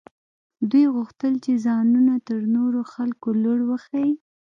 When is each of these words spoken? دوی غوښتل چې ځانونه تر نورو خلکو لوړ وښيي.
دوی 0.69 0.85
غوښتل 0.95 1.33
چې 1.43 1.51
ځانونه 1.65 2.13
تر 2.27 2.39
نورو 2.55 2.81
خلکو 2.93 3.27
لوړ 3.43 3.59
وښيي. 3.69 4.11